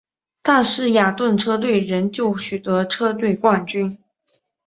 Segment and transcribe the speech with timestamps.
[0.41, 3.99] 但是雅顿车队仍旧取得车队冠军。